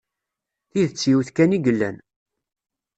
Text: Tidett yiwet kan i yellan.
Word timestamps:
Tidett 0.71 1.07
yiwet 1.09 1.29
kan 1.31 1.55
i 1.57 1.59
yellan. 1.65 1.97